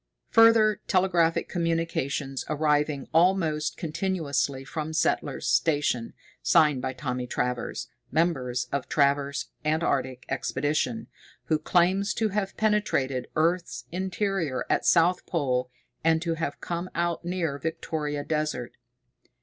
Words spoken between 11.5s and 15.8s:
claims to have penetrated earth's interior at south pole